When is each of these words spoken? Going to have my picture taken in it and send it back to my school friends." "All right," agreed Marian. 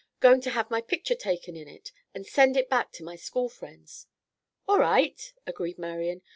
Going 0.19 0.41
to 0.41 0.49
have 0.49 0.71
my 0.71 0.81
picture 0.81 1.13
taken 1.13 1.55
in 1.55 1.67
it 1.67 1.91
and 2.11 2.25
send 2.25 2.57
it 2.57 2.69
back 2.71 2.91
to 2.93 3.03
my 3.03 3.15
school 3.15 3.49
friends." 3.49 4.07
"All 4.67 4.79
right," 4.79 5.31
agreed 5.45 5.77
Marian. 5.77 6.23